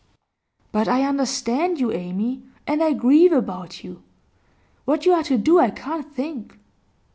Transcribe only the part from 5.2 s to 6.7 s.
to do I can't think.